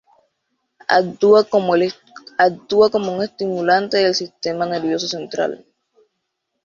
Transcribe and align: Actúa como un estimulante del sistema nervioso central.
Actúa 0.87 1.43
como 1.43 1.59
un 1.73 3.21
estimulante 3.21 3.97
del 3.97 4.15
sistema 4.15 4.65
nervioso 4.65 5.07
central. 5.07 5.63